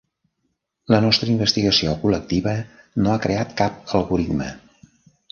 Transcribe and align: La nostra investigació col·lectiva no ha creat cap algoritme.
La 0.93 0.99
nostra 1.03 1.27
investigació 1.33 1.93
col·lectiva 2.05 2.53
no 3.07 3.11
ha 3.11 3.19
creat 3.27 3.53
cap 3.61 3.93
algoritme. 3.99 4.49